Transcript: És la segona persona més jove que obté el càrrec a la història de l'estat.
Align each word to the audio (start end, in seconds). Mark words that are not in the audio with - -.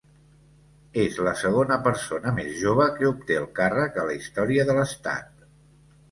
És 1.01 1.17
la 1.25 1.33
segona 1.41 1.75
persona 1.87 2.33
més 2.37 2.49
jove 2.61 2.87
que 2.95 3.07
obté 3.09 3.37
el 3.41 3.45
càrrec 3.59 3.99
a 4.05 4.07
la 4.07 4.15
història 4.21 4.65
de 4.71 4.77
l'estat. 4.79 5.29